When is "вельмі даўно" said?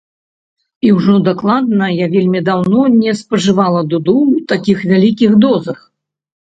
2.15-2.81